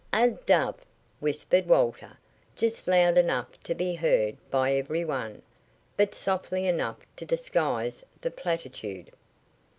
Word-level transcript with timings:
"A 0.13 0.29
dove," 0.31 0.83
whispered 1.19 1.67
Walter, 1.67 2.17
just 2.55 2.87
loud 2.87 3.19
enough 3.19 3.61
to 3.61 3.75
be 3.75 3.93
heard 3.93 4.35
by 4.49 4.73
every 4.73 5.05
one, 5.05 5.43
but 5.95 6.15
softly 6.15 6.65
enough 6.65 6.97
to 7.17 7.23
disguise 7.23 8.03
the 8.21 8.31
platitude. 8.31 9.11